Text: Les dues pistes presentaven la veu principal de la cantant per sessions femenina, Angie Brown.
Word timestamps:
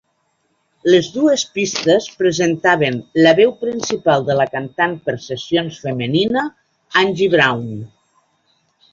Les 0.91 1.07
dues 1.15 1.41
pistes 1.57 2.05
presentaven 2.21 2.95
la 3.25 3.33
veu 3.39 3.51
principal 3.59 4.25
de 4.29 4.37
la 4.39 4.47
cantant 4.53 4.95
per 5.09 5.15
sessions 5.25 5.77
femenina, 5.83 6.47
Angie 7.03 7.29
Brown. 7.35 7.69